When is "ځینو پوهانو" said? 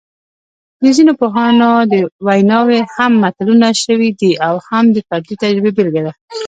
0.97-1.69